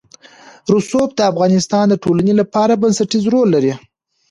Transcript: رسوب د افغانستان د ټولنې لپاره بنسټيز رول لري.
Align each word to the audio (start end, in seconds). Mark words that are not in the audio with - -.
رسوب 0.75 1.09
د 1.15 1.19
افغانستان 1.31 1.85
د 1.89 1.95
ټولنې 2.03 2.33
لپاره 2.41 2.79
بنسټيز 2.81 3.23
رول 3.33 3.47
لري. 3.55 3.73